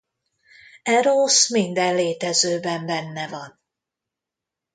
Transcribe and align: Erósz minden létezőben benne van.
Erósz 0.83 1.49
minden 1.49 1.95
létezőben 1.95 2.85
benne 2.85 3.27
van. 3.27 3.61